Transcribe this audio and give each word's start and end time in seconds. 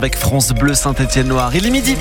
Avec 0.00 0.16
France 0.16 0.50
Bleu 0.50 0.74
Saint-Étienne-Noir. 0.74 1.56
Il 1.56 1.66
est 1.66 1.70
midi. 1.70 1.96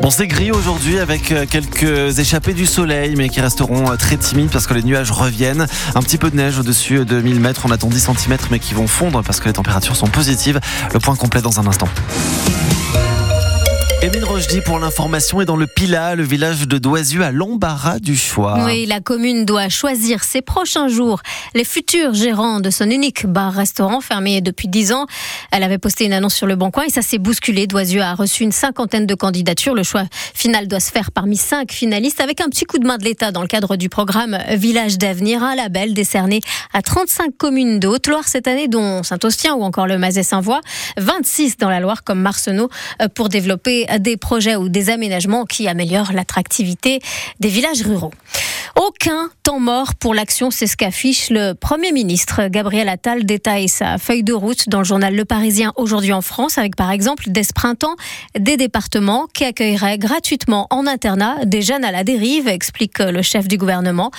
Bon, 0.00 0.08
c'est 0.08 0.26
gris 0.26 0.50
aujourd'hui 0.50 1.00
avec 1.00 1.32
euh, 1.32 1.44
quelques 1.44 2.18
échappées 2.18 2.54
du 2.54 2.64
soleil, 2.64 3.14
mais 3.14 3.28
qui 3.28 3.42
resteront 3.42 3.92
euh, 3.92 3.96
très 3.96 4.16
timides 4.16 4.48
parce 4.48 4.66
que 4.66 4.72
les 4.72 4.82
nuages 4.82 5.10
reviennent. 5.10 5.66
Un 5.94 6.00
petit 6.00 6.16
peu 6.16 6.30
de 6.30 6.36
neige 6.36 6.58
au-dessus 6.58 7.04
de 7.04 7.20
1000 7.20 7.40
mètres. 7.40 7.66
On 7.66 7.70
attend 7.70 7.88
10 7.88 8.00
cm, 8.00 8.38
mais 8.50 8.58
qui 8.58 8.72
vont 8.72 8.86
fondre 8.86 9.22
parce 9.22 9.38
que 9.38 9.48
les 9.48 9.52
températures 9.52 9.96
sont 9.96 10.08
positives. 10.08 10.60
Le 10.94 11.00
point 11.00 11.16
complet 11.16 11.42
dans 11.42 11.60
un 11.60 11.66
instant. 11.66 11.88
Émile 14.04 14.24
Rochdy 14.24 14.60
pour 14.60 14.78
l'information 14.78 15.40
est 15.40 15.46
dans 15.46 15.56
le 15.56 15.66
Pila, 15.66 16.14
le 16.14 16.24
village 16.24 16.68
de 16.68 16.76
Doisieux 16.76 17.22
à 17.22 17.32
l'embarras 17.32 18.00
du 18.00 18.18
choix. 18.18 18.62
Oui, 18.66 18.84
la 18.84 19.00
commune 19.00 19.46
doit 19.46 19.70
choisir 19.70 20.24
ses 20.24 20.42
prochains 20.42 20.88
jours 20.88 21.22
les 21.54 21.64
futurs 21.64 22.12
gérants 22.12 22.60
de 22.60 22.68
son 22.68 22.90
unique 22.90 23.24
bar-restaurant 23.24 24.02
fermé 24.02 24.42
depuis 24.42 24.68
10 24.68 24.92
ans. 24.92 25.06
Elle 25.52 25.62
avait 25.62 25.78
posté 25.78 26.04
une 26.04 26.12
annonce 26.12 26.34
sur 26.34 26.46
le 26.46 26.54
Bon 26.54 26.70
Coin 26.70 26.84
et 26.84 26.90
ça 26.90 27.00
s'est 27.00 27.16
bousculé. 27.16 27.66
Doisieux 27.66 28.02
a 28.02 28.12
reçu 28.14 28.42
une 28.42 28.52
cinquantaine 28.52 29.06
de 29.06 29.14
candidatures. 29.14 29.74
Le 29.74 29.82
choix 29.82 30.04
final 30.34 30.68
doit 30.68 30.80
se 30.80 30.92
faire 30.92 31.10
parmi 31.10 31.38
cinq 31.38 31.72
finalistes 31.72 32.20
avec 32.20 32.42
un 32.42 32.50
petit 32.50 32.66
coup 32.66 32.78
de 32.78 32.86
main 32.86 32.98
de 32.98 33.04
l'État 33.04 33.32
dans 33.32 33.40
le 33.40 33.48
cadre 33.48 33.76
du 33.76 33.88
programme 33.88 34.36
Village 34.50 34.98
d'avenir, 34.98 35.42
un 35.42 35.54
label 35.54 35.94
décerné 35.94 36.40
à 36.74 36.82
35 36.82 37.38
communes 37.38 37.80
de 37.80 37.88
Haute-Loire 37.88 38.28
cette 38.28 38.48
année, 38.48 38.68
dont 38.68 39.02
Saint-Austien 39.02 39.54
ou 39.54 39.62
encore 39.62 39.86
le 39.86 39.96
Mazet-Saint-Voix, 39.96 40.60
26 40.98 41.56
dans 41.56 41.70
la 41.70 41.80
Loire 41.80 42.04
comme 42.04 42.20
Marcenau 42.20 42.68
pour 43.14 43.30
développer 43.30 43.86
des 43.98 44.16
projets 44.16 44.56
ou 44.56 44.68
des 44.68 44.90
aménagements 44.90 45.44
qui 45.44 45.68
améliorent 45.68 46.12
l'attractivité 46.12 47.00
des 47.40 47.48
villages 47.48 47.82
ruraux. 47.82 48.12
Aucun 48.76 49.30
temps 49.44 49.60
mort 49.60 49.94
pour 49.94 50.14
l'action, 50.14 50.50
c'est 50.50 50.66
ce 50.66 50.76
qu'affiche 50.76 51.30
le 51.30 51.52
Premier 51.52 51.92
ministre. 51.92 52.48
Gabriel 52.48 52.88
Attal 52.88 53.24
détaille 53.24 53.68
sa 53.68 53.98
feuille 53.98 54.24
de 54.24 54.32
route 54.32 54.68
dans 54.68 54.78
le 54.78 54.84
journal 54.84 55.14
Le 55.14 55.24
Parisien 55.24 55.72
aujourd'hui 55.76 56.12
en 56.12 56.22
France, 56.22 56.58
avec 56.58 56.74
par 56.74 56.90
exemple 56.90 57.24
dès 57.28 57.44
ce 57.44 57.52
printemps 57.52 57.94
des 58.36 58.56
départements 58.56 59.28
qui 59.32 59.44
accueilleraient 59.44 59.98
gratuitement 59.98 60.66
en 60.70 60.88
internat 60.88 61.36
des 61.44 61.62
jeunes 61.62 61.84
à 61.84 61.92
la 61.92 62.02
dérive, 62.02 62.48
explique 62.48 62.98
le 62.98 63.22
chef 63.22 63.46
du 63.46 63.58
gouvernement. 63.58 64.10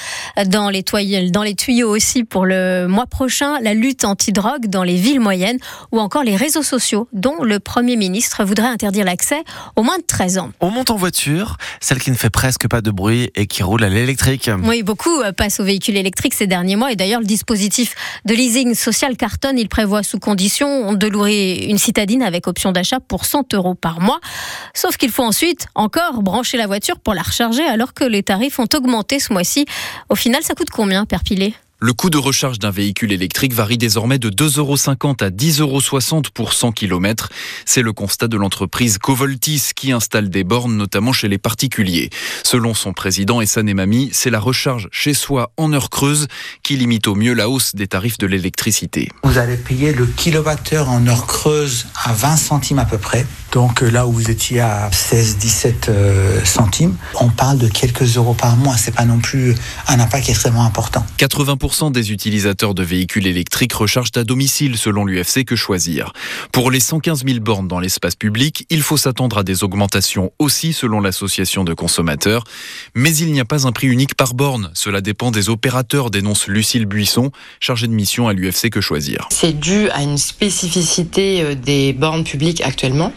Dans 0.45 0.69
les, 0.69 0.83
dans 1.31 1.43
les 1.43 1.55
tuyaux 1.55 1.89
aussi 1.89 2.23
pour 2.23 2.45
le 2.45 2.87
mois 2.87 3.07
prochain, 3.07 3.59
la 3.61 3.73
lutte 3.73 4.05
anti-drogue 4.05 4.67
dans 4.67 4.83
les 4.83 4.95
villes 4.95 5.19
moyennes 5.19 5.59
ou 5.91 5.99
encore 5.99 6.23
les 6.23 6.37
réseaux 6.37 6.63
sociaux 6.63 7.09
dont 7.11 7.43
le 7.43 7.59
Premier 7.59 7.97
ministre 7.97 8.45
voudrait 8.45 8.67
interdire 8.67 9.03
l'accès 9.03 9.43
aux 9.75 9.83
moins 9.83 9.97
de 9.97 10.03
13 10.03 10.37
ans. 10.37 10.51
On 10.59 10.69
monte 10.69 10.89
en 10.89 10.95
voiture, 10.95 11.57
celle 11.79 11.99
qui 11.99 12.11
ne 12.11 12.15
fait 12.15 12.29
presque 12.29 12.67
pas 12.67 12.81
de 12.81 12.91
bruit 12.91 13.29
et 13.35 13.47
qui 13.47 13.63
roule 13.63 13.83
à 13.83 13.89
l'électrique. 13.89 14.49
Oui, 14.63 14.83
beaucoup 14.83 15.21
euh, 15.21 15.31
passent 15.31 15.59
aux 15.59 15.63
véhicules 15.63 15.97
électriques 15.97 16.33
ces 16.33 16.47
derniers 16.47 16.75
mois 16.75 16.91
et 16.91 16.95
d'ailleurs 16.95 17.19
le 17.19 17.25
dispositif 17.25 17.95
de 18.25 18.33
leasing 18.33 18.73
social 18.75 19.17
cartonne. 19.17 19.57
Il 19.57 19.69
prévoit 19.69 20.03
sous 20.03 20.19
condition 20.19 20.93
de 20.93 21.07
louer 21.07 21.67
une 21.69 21.77
citadine 21.77 22.21
avec 22.21 22.47
option 22.47 22.71
d'achat 22.71 22.99
pour 22.99 23.25
100 23.25 23.53
euros 23.53 23.75
par 23.75 23.99
mois. 23.99 24.19
Sauf 24.73 24.97
qu'il 24.97 25.11
faut 25.11 25.23
ensuite 25.23 25.67
encore 25.75 26.21
brancher 26.21 26.57
la 26.57 26.67
voiture 26.67 26.99
pour 26.99 27.13
la 27.13 27.21
recharger 27.21 27.63
alors 27.63 27.93
que 27.93 28.03
les 28.03 28.23
tarifs 28.23 28.59
ont 28.59 28.67
augmenté 28.73 29.19
ce 29.19 29.33
mois-ci. 29.33 29.65
Au 30.09 30.15
final, 30.15 30.43
ça 30.43 30.55
coûte 30.55 30.69
combien, 30.69 31.05
Père 31.05 31.23
Pilet 31.23 31.53
le 31.79 31.93
coût 31.93 32.09
de 32.09 32.17
recharge 32.17 32.57
d'un 32.57 32.71
véhicule 32.71 33.11
électrique 33.11 33.53
varie 33.53 33.77
désormais 33.77 34.17
de 34.17 34.29
2,50 34.29 34.59
euros 34.59 34.75
à 35.19 35.29
10,60 35.29 35.59
euros 35.61 36.21
pour 36.33 36.53
100 36.53 36.71
km. 36.71 37.29
C'est 37.65 37.81
le 37.81 37.91
constat 37.91 38.27
de 38.27 38.37
l'entreprise 38.37 38.97
Covoltis 38.97 39.71
qui 39.75 39.91
installe 39.91 40.29
des 40.29 40.43
bornes 40.43 40.77
notamment 40.77 41.11
chez 41.11 41.27
les 41.27 41.37
particuliers. 41.37 42.09
Selon 42.43 42.73
son 42.73 42.93
président 42.93 43.41
Essan 43.41 43.67
Emami, 43.67 44.09
c'est 44.13 44.29
la 44.29 44.39
recharge 44.39 44.87
chez 44.91 45.13
soi 45.13 45.51
en 45.57 45.73
heure 45.73 45.89
creuse 45.89 46.27
qui 46.63 46.77
limite 46.77 47.07
au 47.07 47.15
mieux 47.15 47.33
la 47.33 47.49
hausse 47.49 47.75
des 47.75 47.87
tarifs 47.87 48.17
de 48.17 48.27
l'électricité. 48.27 49.09
Vous 49.23 49.37
allez 49.37 49.57
payer 49.57 49.93
le 49.93 50.05
kilowattheure 50.05 50.89
en 50.89 51.05
heure 51.07 51.27
creuse 51.27 51.87
à 52.03 52.13
20 52.13 52.37
centimes 52.37 52.79
à 52.79 52.85
peu 52.85 52.97
près. 52.97 53.25
Donc 53.55 53.83
euh, 53.83 53.89
là 53.89 54.05
où 54.05 54.11
vous 54.11 54.29
étiez 54.29 54.59
à 54.59 54.89
16-17 54.89 55.87
euh, 55.87 56.43
centimes, 56.43 56.97
on 57.21 57.29
parle 57.29 57.57
de 57.57 57.69
quelques 57.69 58.17
euros 58.17 58.33
par 58.33 58.57
mois. 58.57 58.75
C'est 58.75 58.93
pas 58.93 59.05
non 59.05 59.19
plus 59.19 59.55
un 59.87 59.97
impact 60.01 60.27
extrêmement 60.27 60.65
important. 60.65 61.05
80% 61.19 61.93
des 61.93 62.11
utilisateurs 62.11 62.73
de 62.73 62.83
véhicules 62.83 63.25
électriques 63.25 63.71
rechargent 63.71 64.11
à 64.17 64.25
domicile 64.25 64.77
selon 64.77 65.05
l'UFC 65.05 65.45
Que 65.45 65.55
Choisir. 65.55 66.11
Pour 66.51 66.69
les 66.69 66.81
115 66.81 67.23
000 67.25 67.39
bornes 67.39 67.69
dans 67.69 67.79
l'espace 67.79 68.17
public, 68.17 68.65
il 68.69 68.81
faut 68.81 68.97
s'attendre 68.97 69.37
à 69.37 69.43
des 69.43 69.63
augmentations 69.63 70.33
aussi 70.37 70.73
selon 70.73 70.99
l'association 70.99 71.63
de 71.63 71.73
consommateurs. 71.73 72.43
Mais 72.93 73.15
il 73.15 73.31
n'y 73.31 73.39
a 73.39 73.45
pas 73.45 73.65
un 73.65 73.71
prix 73.71 73.87
unique 73.87 74.15
par 74.15 74.33
borne. 74.33 74.69
Cela 74.73 74.99
dépend 74.99 75.31
des 75.31 75.47
opérateurs, 75.47 76.11
dénonce 76.11 76.47
Lucille 76.47 76.87
Buisson, 76.87 77.31
chargée 77.61 77.87
de 77.87 77.93
mission 77.93 78.27
à 78.27 78.33
l'UFC 78.33 78.69
Que 78.69 78.81
Choisir. 78.81 79.29
C'est 79.31 79.57
dû 79.57 79.89
à 79.91 80.01
une 80.01 80.17
spécificité 80.17 81.41
euh, 81.41 81.55
des 81.55 81.93
bornes 81.93 82.25
publiques 82.25 82.59
actuellement 82.59 83.13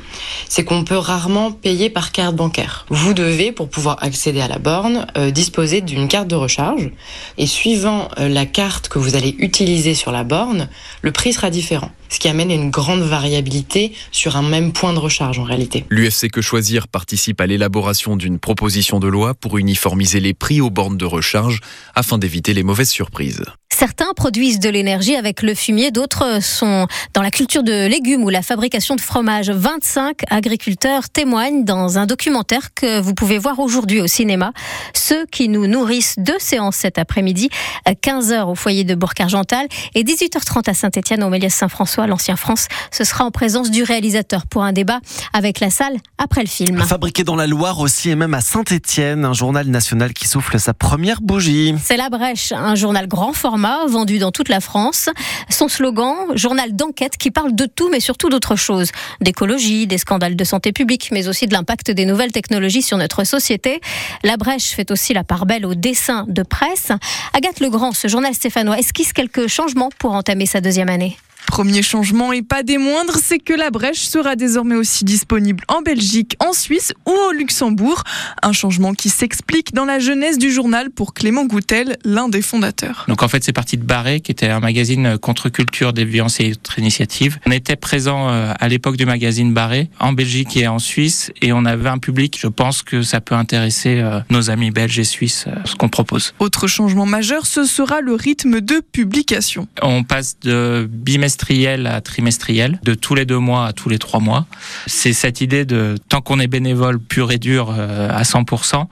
c'est 0.49 0.65
qu'on 0.65 0.85
peut 0.85 0.97
rarement 0.97 1.53
payer 1.53 1.91
par 1.91 2.13
carte 2.13 2.37
bancaire. 2.37 2.87
Vous 2.91 3.15
devez, 3.15 3.53
pour 3.53 3.69
pouvoir 3.69 4.03
accéder 4.03 4.41
à 4.41 4.49
la 4.49 4.59
borne, 4.59 5.07
euh, 5.17 5.31
disposer 5.31 5.81
d'une 5.81 6.09
carte 6.09 6.29
de 6.29 6.35
recharge. 6.35 6.91
Et 7.37 7.47
suivant 7.47 8.09
euh, 8.19 8.29
la 8.29 8.47
carte 8.47 8.89
que 8.89 8.99
vous 8.99 9.17
allez 9.17 9.35
utiliser 9.39 9.95
sur 9.95 10.13
la 10.13 10.25
borne, 10.25 10.69
le 11.03 11.13
prix 11.13 11.33
sera 11.33 11.51
différent. 11.51 11.91
Ce 12.09 12.19
qui 12.19 12.29
amène 12.29 12.51
une 12.51 12.71
grande 12.71 13.03
variabilité 13.03 13.93
sur 14.13 14.37
un 14.37 14.43
même 14.43 14.73
point 14.73 14.95
de 14.95 14.99
recharge 14.99 15.39
en 15.39 15.45
réalité. 15.45 15.85
L'UFC 15.91 16.31
Que 16.31 16.41
Choisir 16.41 16.89
participe 16.89 17.41
à 17.41 17.47
l'élaboration 17.47 18.17
d'une 18.17 18.39
proposition 18.39 18.99
de 18.99 19.09
loi 19.09 19.35
pour 19.35 19.59
uniformiser 19.59 20.21
les 20.21 20.33
prix 20.33 20.61
aux 20.61 20.71
bornes 20.71 20.97
de 20.97 21.05
recharge 21.05 21.61
afin 21.95 22.17
d'éviter 22.17 22.55
les 22.55 22.63
mauvaises 22.63 22.91
surprises. 22.91 23.43
Certains 23.79 24.13
produisent 24.13 24.59
de 24.59 24.69
l'énergie 24.69 25.15
avec 25.15 25.41
le 25.41 25.55
fumier, 25.55 25.93
d'autres 25.93 26.43
sont 26.43 26.89
dans 27.15 27.23
la 27.23 27.31
culture 27.31 27.63
de 27.63 27.87
légumes 27.87 28.25
ou 28.25 28.29
la 28.29 28.43
fabrication 28.43 28.97
de 28.97 29.01
fromage. 29.01 29.51
25 29.51 30.23
agriculteurs 30.31 31.09
témoignent 31.09 31.65
dans 31.65 31.97
un 31.97 32.05
documentaire 32.05 32.75
que 32.75 32.99
vous 32.99 33.15
pouvez 33.15 33.39
voir 33.39 33.61
aujourd'hui 33.61 34.01
au 34.01 34.09
cinéma. 34.09 34.51
Ceux 34.95 35.27
qui 35.27 35.49
nous 35.49 35.69
nourrissent 35.69 36.17
deux 36.19 36.41
séances 36.41 36.75
cet 36.75 36.99
après-midi, 36.99 37.51
15h 37.87 38.51
au 38.51 38.57
foyer 38.57 38.83
de 38.83 38.97
Bourg-Argental 38.97 39.69
et 39.95 40.03
18h30 40.03 40.69
à 40.69 40.75
Saint-Étienne 40.75 41.23
au 41.23 41.29
Méliès 41.29 41.55
Saint-François, 41.55 42.09
l'Ancien 42.09 42.35
France. 42.35 42.67
Ce 42.91 43.05
sera 43.05 43.27
en 43.27 43.31
présence 43.31 43.71
du 43.71 43.85
réalisateur 43.85 44.49
pour 44.49 44.65
un 44.65 44.73
débat 44.73 44.99
avec 45.33 45.61
la 45.61 45.71
salle 45.71 45.99
après 46.19 46.41
le 46.41 46.49
film. 46.49 46.83
Fabriqué 46.83 47.23
dans 47.23 47.37
la 47.37 47.47
Loire 47.47 47.79
aussi 47.79 48.11
et 48.11 48.17
même 48.17 48.35
à 48.35 48.41
Saint-Étienne, 48.41 49.25
un 49.25 49.35
journal 49.35 49.69
national 49.69 50.15
qui 50.15 50.27
souffle 50.27 50.59
sa 50.59 50.75
première 50.75 51.21
bougie. 51.21 51.77
C'est 51.81 51.97
La 51.97 52.11
Brèche, 52.11 52.51
un 52.51 52.75
journal 52.75 53.07
grand 53.07 53.33
format 53.33 53.68
vendu 53.87 54.19
dans 54.19 54.33
toute 54.33 54.49
la 54.49 54.61
France. 54.61 55.09
Son 55.49 55.69
slogan, 55.69 56.15
journal 56.35 56.75
d'enquête 56.75 57.17
qui 57.17 57.31
parle 57.31 57.55
de 57.55 57.67
tout, 57.67 57.89
mais 57.91 58.01
surtout 58.01 58.29
d'autres 58.29 58.57
choses. 58.57 58.91
D'écologie, 59.21 59.87
des 59.87 59.99
scandales 59.99 60.37
de 60.37 60.45
santé 60.45 60.73
publique, 60.73 61.11
mais 61.13 61.29
aussi 61.29 61.47
de 61.47 61.53
l'impact 61.53 61.91
des 61.91 62.05
nouvelles 62.05 62.33
technologies 62.33 62.83
sur 62.83 62.97
notre 62.97 63.25
société. 63.25 63.81
La 64.23 64.37
Brèche 64.37 64.71
fait 64.71 64.91
aussi 64.91 65.13
la 65.15 65.25
part 65.25 65.47
belle 65.47 65.67
au 65.67 65.75
dessin 65.75 66.25
de 66.29 66.43
presse. 66.43 66.93
Agathe 67.35 67.61
Legrand, 67.61 67.93
ce 67.93 68.09
journal 68.09 68.35
stéphanois, 68.35 68.79
esquisse 68.79 69.13
quelques 69.13 69.47
changements 69.47 69.91
pour 69.99 70.13
entamer 70.13 70.47
sa 70.47 70.61
deuxième 70.61 70.89
année? 70.89 71.17
Premier 71.49 71.83
changement 71.83 72.31
et 72.35 72.43
pas 72.43 72.63
des 72.63 72.77
moindres, 72.77 73.17
c'est 73.21 73.39
que 73.39 73.55
la 73.55 73.71
brèche 73.71 74.03
sera 74.03 74.37
désormais 74.37 74.75
aussi 74.75 75.05
disponible 75.07 75.65
en 75.69 75.81
Belgique, 75.81 76.37
en 76.41 76.53
Suisse 76.53 76.93
ou 77.07 77.11
au 77.11 77.33
Luxembourg. 77.33 78.05
Un 78.43 78.53
changement 78.53 78.93
qui 78.93 79.09
s'explique 79.09 79.73
dans 79.73 79.87
la 79.87 79.99
jeunesse 79.99 80.37
du 80.37 80.53
journal 80.53 80.91
pour 80.91 81.15
Clément 81.15 81.47
Goutel, 81.47 81.97
l'un 82.05 82.29
des 82.29 82.43
fondateurs. 82.43 83.07
Donc 83.09 83.23
en 83.23 83.29
fait, 83.29 83.43
c'est 83.43 83.55
parti 83.55 83.79
de 83.79 83.83
Barré, 83.83 84.21
qui 84.21 84.31
était 84.31 84.49
un 84.49 84.61
magazine 84.61 85.17
contre-culture, 85.17 85.95
déviance 85.95 86.39
et 86.39 86.53
autres 86.53 86.79
initiatives. 86.79 87.39
On 87.47 87.51
était 87.51 87.77
présent 87.77 88.29
euh, 88.29 88.53
à 88.61 88.69
l'époque 88.69 88.99
du 88.99 89.07
magazine 89.07 89.55
Barré, 89.55 89.89
en 90.01 90.13
Belgique 90.13 90.55
et 90.59 90.69
en 90.69 90.79
Suisse, 90.79 91.33
et 91.41 91.55
on 91.55 91.65
avait 91.65 91.89
un 91.89 91.99
public. 91.99 92.39
Je 92.39 92.49
pense 92.49 92.83
que 92.83 93.01
ça 93.01 93.23
peut 93.23 93.35
intéresser 93.35 94.01
euh, 94.01 94.21
nos 94.29 94.51
amis 94.51 94.71
belges 94.71 94.99
et 94.99 95.05
suisses, 95.05 95.47
euh, 95.49 95.55
ce 95.65 95.77
qu'on 95.77 95.89
propose. 95.89 96.35
Autre 96.41 96.67
changement 96.67 97.07
majeur, 97.07 97.47
ce 97.47 97.65
sera 97.65 98.03
le 98.03 98.13
rythme 98.13 98.61
de 98.61 98.83
publication. 98.93 99.67
On 99.81 100.05
passe 100.05 100.39
de 100.41 100.87
bimestre 100.91 101.38
trimestriel 101.39 101.87
à 101.87 102.01
trimestriel, 102.01 102.79
de 102.83 102.95
tous 102.95 103.15
les 103.15 103.25
deux 103.25 103.39
mois 103.39 103.67
à 103.67 103.73
tous 103.73 103.89
les 103.89 103.99
trois 103.99 104.21
mois. 104.21 104.47
C'est 104.87 105.13
cette 105.15 105.41
idée 105.41 105.65
de 105.65 105.97
tant 106.09 106.21
qu'on 106.21 106.41
est 106.41 106.47
bénévole 106.47 106.99
pur 106.99 107.31
et 107.33 107.39
dur 107.39 107.75
euh, 107.77 108.11
à 108.11 108.23
100%, 108.23 108.87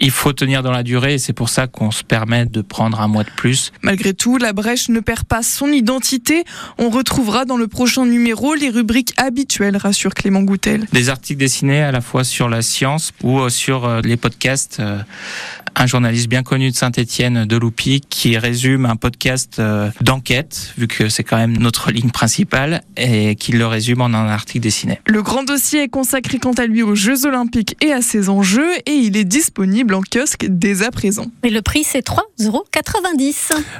il 0.00 0.10
faut 0.10 0.32
tenir 0.32 0.62
dans 0.62 0.70
la 0.70 0.82
durée 0.82 1.14
et 1.14 1.18
c'est 1.18 1.32
pour 1.32 1.48
ça 1.48 1.66
qu'on 1.66 1.90
se 1.90 2.04
permet 2.04 2.46
de 2.46 2.62
prendre 2.62 3.00
un 3.00 3.08
mois 3.08 3.24
de 3.24 3.30
plus. 3.36 3.72
Malgré 3.82 4.14
tout, 4.14 4.38
la 4.38 4.52
brèche 4.52 4.88
ne 4.88 5.00
perd 5.00 5.24
pas 5.24 5.42
son 5.42 5.68
identité. 5.68 6.44
On 6.78 6.88
retrouvera 6.88 7.44
dans 7.44 7.56
le 7.56 7.68
prochain 7.68 8.06
numéro 8.06 8.54
les 8.54 8.70
rubriques 8.70 9.12
habituelles, 9.18 9.76
rassure 9.76 10.14
Clément 10.14 10.42
Goutel. 10.42 10.86
Des 10.92 11.08
articles 11.08 11.40
dessinés 11.40 11.82
à 11.82 11.92
la 11.92 12.00
fois 12.00 12.24
sur 12.24 12.48
la 12.48 12.62
science 12.62 13.12
ou 13.22 13.40
euh, 13.40 13.48
sur 13.48 13.84
euh, 13.84 14.00
les 14.02 14.16
podcasts 14.16 14.80
un 15.78 15.86
journaliste 15.86 16.28
bien 16.28 16.42
connu 16.42 16.70
de 16.70 16.76
Saint-Étienne, 16.76 17.44
de 17.44 17.56
Loupi, 17.56 18.00
qui 18.00 18.36
résume 18.36 18.84
un 18.84 18.96
podcast 18.96 19.58
euh, 19.60 19.90
d'enquête, 20.00 20.72
vu 20.76 20.88
que 20.88 21.08
c'est 21.08 21.22
quand 21.22 21.36
même 21.36 21.56
notre 21.56 21.92
ligne 21.92 22.10
principale, 22.10 22.82
et 22.96 23.36
qui 23.36 23.52
le 23.52 23.66
résume 23.66 24.00
en 24.00 24.06
un 24.06 24.28
article 24.28 24.60
dessiné. 24.60 25.00
Le 25.06 25.22
grand 25.22 25.44
dossier 25.44 25.84
est 25.84 25.88
consacré 25.88 26.38
quant 26.38 26.52
à 26.52 26.66
lui 26.66 26.82
aux 26.82 26.96
Jeux 26.96 27.26
Olympiques 27.26 27.76
et 27.80 27.92
à 27.92 28.02
ses 28.02 28.28
enjeux, 28.28 28.72
et 28.86 28.92
il 28.92 29.16
est 29.16 29.24
disponible 29.24 29.94
en 29.94 30.02
kiosque 30.02 30.46
dès 30.48 30.82
à 30.82 30.90
présent. 30.90 31.26
Et 31.44 31.50
le 31.50 31.62
prix, 31.62 31.84
c'est 31.84 32.04
3,90 32.06 32.46
euros. 32.46 32.64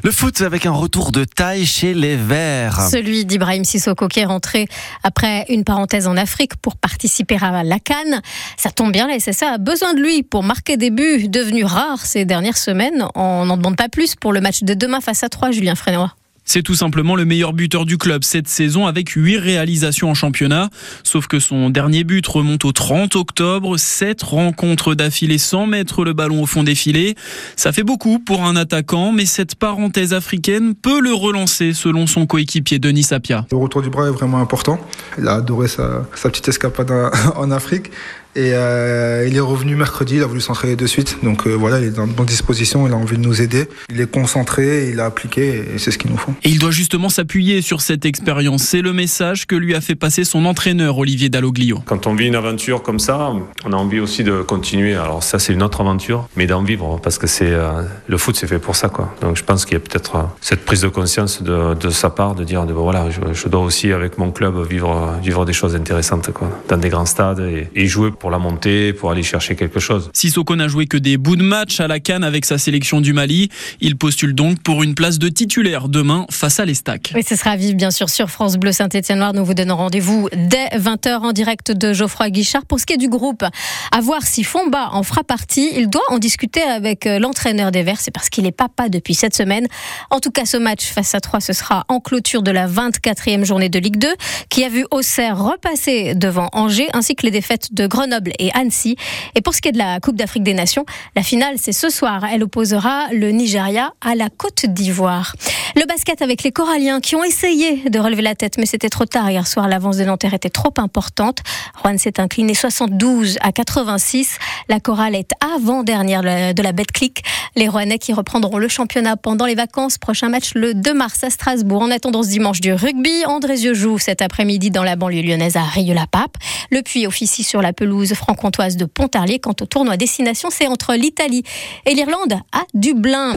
Le 0.04 0.10
foot 0.12 0.40
avec 0.40 0.66
un 0.66 0.72
retour 0.72 1.10
de 1.10 1.24
taille 1.24 1.66
chez 1.66 1.94
les 1.94 2.16
Verts. 2.16 2.80
Celui 2.90 3.24
d'Ibrahim 3.24 3.64
Sissoko 3.64 4.06
qui 4.06 4.20
est 4.20 4.24
rentré 4.24 4.68
après 5.02 5.46
une 5.48 5.64
parenthèse 5.64 6.06
en 6.06 6.16
Afrique 6.16 6.56
pour 6.56 6.76
participer 6.76 7.36
à 7.40 7.64
la 7.64 7.78
Cannes. 7.80 8.22
Ça 8.56 8.70
tombe 8.70 8.92
bien, 8.92 9.08
la 9.08 9.18
SSA 9.18 9.54
a 9.54 9.58
besoin 9.58 9.94
de 9.94 10.00
lui 10.00 10.22
pour 10.22 10.42
marquer 10.42 10.76
des 10.76 10.90
buts 10.90 11.28
devenus 11.28 11.64
rares 11.64 11.87
ces 11.96 12.24
dernières 12.24 12.58
semaines. 12.58 13.06
On 13.14 13.46
n'en 13.46 13.56
demande 13.56 13.76
pas 13.76 13.88
plus 13.88 14.14
pour 14.14 14.32
le 14.32 14.40
match 14.40 14.62
de 14.62 14.74
demain 14.74 15.00
face 15.00 15.22
à 15.22 15.28
3, 15.28 15.50
Julien 15.50 15.74
Frénois. 15.74 16.14
C'est 16.48 16.62
tout 16.62 16.74
simplement 16.74 17.14
le 17.14 17.26
meilleur 17.26 17.52
buteur 17.52 17.84
du 17.84 17.98
club 17.98 18.24
cette 18.24 18.48
saison 18.48 18.86
avec 18.86 19.10
8 19.10 19.36
réalisations 19.36 20.08
en 20.08 20.14
championnat. 20.14 20.70
Sauf 21.04 21.26
que 21.26 21.40
son 21.40 21.68
dernier 21.68 22.04
but 22.04 22.26
remonte 22.26 22.64
au 22.64 22.72
30 22.72 23.16
octobre, 23.16 23.76
7 23.76 24.22
rencontres 24.22 24.94
d'affilée 24.94 25.36
sans 25.36 25.66
mettre 25.66 26.06
le 26.06 26.14
ballon 26.14 26.42
au 26.42 26.46
fond 26.46 26.62
des 26.62 26.74
filets. 26.74 27.16
Ça 27.54 27.70
fait 27.70 27.82
beaucoup 27.82 28.18
pour 28.18 28.46
un 28.46 28.56
attaquant, 28.56 29.12
mais 29.12 29.26
cette 29.26 29.56
parenthèse 29.56 30.14
africaine 30.14 30.74
peut 30.74 31.02
le 31.02 31.12
relancer 31.12 31.74
selon 31.74 32.06
son 32.06 32.24
coéquipier 32.24 32.78
Denis 32.78 33.02
Sapia. 33.02 33.44
Le 33.50 33.58
retour 33.58 33.82
du 33.82 33.90
bras 33.90 34.08
est 34.08 34.12
vraiment 34.12 34.38
important. 34.38 34.80
Il 35.18 35.28
a 35.28 35.34
adoré 35.34 35.68
sa, 35.68 36.06
sa 36.14 36.30
petite 36.30 36.48
escapade 36.48 36.90
en 37.36 37.50
Afrique. 37.50 37.90
Et 38.36 38.52
euh, 38.54 39.26
il 39.26 39.36
est 39.36 39.40
revenu 39.40 39.74
mercredi, 39.74 40.16
il 40.16 40.22
a 40.22 40.26
voulu 40.26 40.40
s'entraîner 40.40 40.76
de 40.76 40.86
suite. 40.86 41.18
Donc 41.22 41.46
euh, 41.46 41.54
voilà, 41.54 41.80
il 41.80 41.86
est 41.86 41.90
dans 41.90 42.06
de 42.06 42.12
bonnes 42.12 42.26
dispositions, 42.26 42.86
il 42.86 42.92
a 42.92 42.96
envie 42.96 43.16
de 43.16 43.22
nous 43.22 43.42
aider. 43.42 43.68
Il 43.90 44.00
est 44.00 44.10
concentré, 44.10 44.90
il 44.90 45.00
a 45.00 45.06
appliqué 45.06 45.64
et 45.74 45.78
c'est 45.78 45.90
ce 45.90 45.98
qu'il 45.98 46.10
nous 46.10 46.16
faut. 46.16 46.32
Et 46.44 46.50
il 46.50 46.58
doit 46.58 46.70
justement 46.70 47.08
s'appuyer 47.08 47.62
sur 47.62 47.80
cette 47.80 48.04
expérience. 48.04 48.62
C'est 48.62 48.82
le 48.82 48.92
message 48.92 49.46
que 49.46 49.56
lui 49.56 49.74
a 49.74 49.80
fait 49.80 49.94
passer 49.94 50.24
son 50.24 50.44
entraîneur 50.44 50.98
Olivier 50.98 51.28
Dalloglio. 51.28 51.80
Quand 51.86 52.06
on 52.06 52.14
vit 52.14 52.26
une 52.26 52.36
aventure 52.36 52.82
comme 52.82 52.98
ça, 52.98 53.32
on 53.64 53.72
a 53.72 53.76
envie 53.76 54.00
aussi 54.00 54.22
de 54.24 54.42
continuer. 54.42 54.94
Alors 54.94 55.22
ça, 55.22 55.38
c'est 55.38 55.52
une 55.52 55.62
autre 55.62 55.80
aventure, 55.80 56.28
mais 56.36 56.46
d'en 56.46 56.62
vivre 56.62 57.00
parce 57.02 57.18
que 57.18 57.26
c'est 57.26 57.50
euh, 57.50 57.82
le 58.06 58.18
foot, 58.18 58.36
c'est 58.36 58.46
fait 58.46 58.58
pour 58.58 58.76
ça, 58.76 58.88
quoi. 58.88 59.14
Donc 59.20 59.36
je 59.36 59.44
pense 59.44 59.64
qu'il 59.64 59.74
y 59.74 59.76
a 59.76 59.80
peut-être 59.80 60.28
cette 60.40 60.64
prise 60.64 60.82
de 60.82 60.88
conscience 60.88 61.42
de, 61.42 61.74
de, 61.74 61.90
sa 61.90 62.10
part 62.10 62.34
de 62.34 62.44
dire, 62.44 62.66
de, 62.66 62.72
voilà, 62.72 63.10
je, 63.10 63.20
je, 63.32 63.48
dois 63.48 63.62
aussi 63.62 63.92
avec 63.92 64.18
mon 64.18 64.30
club 64.30 64.64
vivre, 64.68 65.14
vivre 65.22 65.44
des 65.44 65.52
choses 65.52 65.74
intéressantes, 65.74 66.30
quoi, 66.32 66.50
dans 66.68 66.76
des 66.76 66.88
grands 66.88 67.06
stades 67.06 67.40
et, 67.40 67.68
et 67.74 67.86
jouer 67.86 68.10
pour 68.18 68.30
la 68.30 68.38
montée, 68.38 68.92
pour 68.92 69.10
aller 69.10 69.22
chercher 69.22 69.56
quelque 69.56 69.80
chose. 69.80 70.10
Sissoko 70.12 70.56
n'a 70.56 70.68
joué 70.68 70.86
que 70.86 70.96
des 70.96 71.16
bouts 71.16 71.36
de 71.36 71.42
match 71.42 71.80
à 71.80 71.86
la 71.86 72.00
Cannes 72.00 72.24
avec 72.24 72.44
sa 72.44 72.58
sélection 72.58 73.00
du 73.00 73.12
Mali. 73.12 73.48
Il 73.80 73.96
postule 73.96 74.34
donc 74.34 74.60
pour 74.62 74.82
une 74.82 74.94
place 74.94 75.18
de 75.18 75.28
titulaire 75.28 75.88
demain 75.88 76.26
face 76.30 76.58
à 76.60 76.64
l'Estac. 76.64 77.12
Oui, 77.14 77.22
ce 77.26 77.36
sera 77.36 77.50
à 77.50 77.56
vivre 77.56 77.76
bien 77.76 77.90
sûr 77.90 78.10
sur 78.10 78.28
France 78.28 78.56
Bleu 78.56 78.72
Saint-Étienne-Noir. 78.72 79.34
Nous 79.34 79.44
vous 79.44 79.54
donnons 79.54 79.76
rendez-vous 79.76 80.28
dès 80.32 80.66
20h 80.76 81.18
en 81.18 81.32
direct 81.32 81.70
de 81.70 81.92
Geoffroy 81.92 82.30
Guichard. 82.30 82.66
Pour 82.66 82.80
ce 82.80 82.86
qui 82.86 82.94
est 82.94 82.98
du 82.98 83.08
groupe, 83.08 83.44
à 83.92 84.00
voir 84.00 84.22
si 84.22 84.42
Fomba 84.42 84.88
en 84.92 85.02
fera 85.02 85.22
partie. 85.22 85.70
Il 85.76 85.88
doit 85.88 86.02
en 86.08 86.18
discuter 86.18 86.62
avec 86.62 87.04
l'entraîneur 87.04 87.70
des 87.70 87.82
Verts. 87.84 88.00
C'est 88.00 88.10
parce 88.10 88.30
qu'il 88.30 88.46
est 88.46 88.52
papa 88.52 88.88
depuis 88.88 89.14
cette 89.14 89.36
semaine. 89.36 89.66
En 90.10 90.18
tout 90.18 90.30
cas, 90.30 90.44
ce 90.44 90.56
match 90.56 90.86
face 90.86 91.14
à 91.14 91.20
3, 91.20 91.40
ce 91.40 91.52
sera 91.52 91.84
en 91.88 92.00
clôture 92.00 92.42
de 92.42 92.50
la 92.50 92.66
24e 92.66 93.44
journée 93.44 93.68
de 93.68 93.78
Ligue 93.78 93.98
2 93.98 94.08
qui 94.48 94.64
a 94.64 94.68
vu 94.68 94.84
Auxerre 94.90 95.38
repasser 95.38 96.14
devant 96.14 96.48
Angers 96.52 96.88
ainsi 96.94 97.14
que 97.14 97.24
les 97.24 97.30
défaites 97.30 97.72
de 97.72 97.86
Grenoble 97.86 98.07
et 98.38 98.50
Annecy. 98.54 98.96
Et 99.34 99.40
pour 99.40 99.54
ce 99.54 99.60
qui 99.60 99.68
est 99.68 99.72
de 99.72 99.78
la 99.78 100.00
Coupe 100.00 100.16
d'Afrique 100.16 100.42
des 100.42 100.54
Nations, 100.54 100.84
la 101.16 101.22
finale, 101.22 101.56
c'est 101.58 101.72
ce 101.72 101.90
soir. 101.90 102.24
Elle 102.32 102.42
opposera 102.42 103.06
le 103.12 103.30
Nigeria 103.30 103.92
à 104.00 104.14
la 104.14 104.28
Côte 104.30 104.66
d'Ivoire. 104.66 105.34
Le 105.76 105.86
basket 105.86 106.22
avec 106.22 106.42
les 106.42 106.52
Coralliens 106.52 107.00
qui 107.00 107.14
ont 107.16 107.24
essayé 107.24 107.88
de 107.88 107.98
relever 107.98 108.22
la 108.22 108.34
tête, 108.34 108.58
mais 108.58 108.66
c'était 108.66 108.88
trop 108.88 109.04
tard 109.04 109.30
hier 109.30 109.46
soir. 109.46 109.68
L'avance 109.68 109.96
des 109.98 110.04
Nanterre 110.04 110.34
était 110.34 110.50
trop 110.50 110.72
importante. 110.78 111.38
Rouen 111.82 111.98
s'est 111.98 112.20
incliné 112.20 112.54
72 112.54 113.38
à 113.40 113.52
86. 113.52 114.38
La 114.68 114.80
chorale 114.80 115.14
est 115.14 115.30
avant-dernière 115.54 116.22
de 116.22 116.62
la 116.62 116.72
Betclic. 116.72 117.22
Les 117.56 117.68
Rouennais 117.68 117.98
qui 117.98 118.12
reprendront 118.12 118.58
le 118.58 118.68
championnat 118.68 119.16
pendant 119.16 119.46
les 119.46 119.54
vacances. 119.54 119.98
Prochain 119.98 120.28
match 120.28 120.52
le 120.54 120.74
2 120.74 120.94
mars 120.94 121.24
à 121.24 121.30
Strasbourg. 121.30 121.82
En 121.82 121.90
attendant 121.90 122.22
ce 122.22 122.28
dimanche 122.28 122.60
du 122.60 122.72
rugby, 122.72 123.24
Andrézieux 123.26 123.74
joue 123.74 123.98
cet 123.98 124.22
après-midi 124.22 124.70
dans 124.70 124.84
la 124.84 124.96
banlieue 124.96 125.22
lyonnaise 125.22 125.56
à 125.56 125.62
Rieux-la-Pape. 125.62 126.36
Le 126.70 126.82
Puy 126.82 127.06
officie 127.06 127.44
sur 127.44 127.62
la 127.62 127.72
pelouse 127.72 127.97
franco-comtoise 128.06 128.76
de 128.76 128.84
Pontarlier. 128.84 129.38
Quant 129.38 129.54
au 129.60 129.66
tournoi 129.66 129.96
destination, 129.96 130.48
c'est 130.50 130.66
entre 130.66 130.94
l'Italie 130.94 131.42
et 131.86 131.94
l'Irlande 131.94 132.34
à 132.52 132.62
Dublin. 132.74 133.26